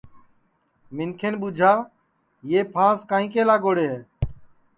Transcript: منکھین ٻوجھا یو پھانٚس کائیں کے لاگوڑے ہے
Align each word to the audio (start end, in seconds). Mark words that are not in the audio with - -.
منکھین 0.95 1.33
ٻوجھا 1.41 1.71
یو 2.49 2.61
پھانٚس 2.73 2.99
کائیں 3.09 3.29
کے 3.33 3.41
لاگوڑے 3.49 3.85
ہے 3.91 3.99